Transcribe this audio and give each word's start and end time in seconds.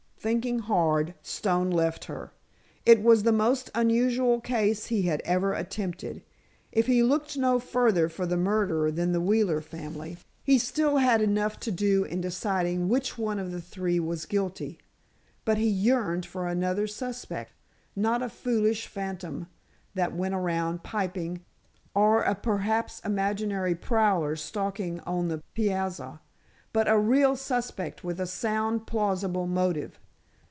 Thinking 0.23 0.59
hard, 0.59 1.15
Stone 1.23 1.71
left 1.71 2.05
her. 2.05 2.31
It 2.85 3.01
was 3.01 3.23
the 3.23 3.31
most 3.31 3.71
unusual 3.73 4.39
case 4.39 4.85
he 4.85 5.01
had 5.01 5.19
ever 5.25 5.53
attempted. 5.53 6.21
If 6.71 6.85
he 6.85 7.01
looked 7.01 7.37
no 7.37 7.57
further 7.57 8.07
for 8.07 8.27
the 8.27 8.37
murderer 8.37 8.91
than 8.91 9.13
the 9.13 9.19
Wheeler 9.19 9.61
family, 9.61 10.19
he 10.43 10.59
still 10.59 10.97
had 10.97 11.23
enough 11.23 11.59
to 11.61 11.71
do 11.71 12.03
in 12.03 12.21
deciding 12.21 12.87
which 12.87 13.17
one 13.17 13.39
of 13.39 13.51
the 13.51 13.59
three 13.63 13.99
was 13.99 14.27
guilty. 14.27 14.77
But 15.43 15.57
he 15.57 15.67
yearned 15.67 16.27
for 16.27 16.47
another 16.47 16.85
suspect. 16.85 17.53
Not 17.95 18.21
a 18.21 18.29
foolish 18.29 18.85
phantom 18.85 19.47
that 19.95 20.13
went 20.15 20.35
around 20.35 20.83
piping, 20.83 21.43
or 21.95 22.21
a 22.21 22.35
perhaps 22.35 23.01
imaginary 23.03 23.73
prowler 23.73 24.35
stalking 24.35 24.99
on 24.99 25.29
the 25.29 25.41
piazza, 25.55 26.21
but 26.73 26.87
a 26.87 26.95
real 26.99 27.35
suspect 27.35 28.03
with 28.03 28.19
a 28.21 28.27
sound, 28.27 28.85
plausible 28.85 29.47
motive. 29.47 29.97